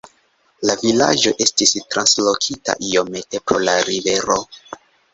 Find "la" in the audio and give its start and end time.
0.69-0.75, 3.71-3.81